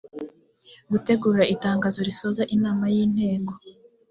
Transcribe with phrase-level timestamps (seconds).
[0.91, 3.53] gutegura itangazo risoza inamay inteko